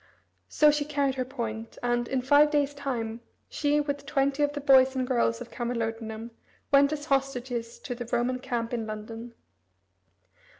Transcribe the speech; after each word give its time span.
So 0.49 0.71
she 0.71 0.83
carried 0.83 1.13
her 1.13 1.25
point, 1.25 1.77
and, 1.83 2.07
in 2.07 2.23
five 2.23 2.49
days' 2.49 2.73
time, 2.73 3.21
she, 3.47 3.79
with 3.79 4.07
twenty 4.07 4.41
of 4.41 4.51
the 4.53 4.59
boys 4.59 4.95
and 4.95 5.05
girls 5.05 5.41
of 5.41 5.51
Camalodunum, 5.51 6.31
went 6.73 6.91
as 6.91 7.05
hostages 7.05 7.77
to 7.81 7.93
the 7.93 8.09
Roman 8.11 8.39
camp 8.39 8.73
in 8.73 8.87
London. 8.87 9.35